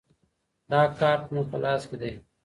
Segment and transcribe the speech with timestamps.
[0.71, 2.11] دا کارت مو په لاس کې دی.